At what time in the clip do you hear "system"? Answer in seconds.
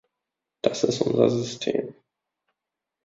1.29-1.93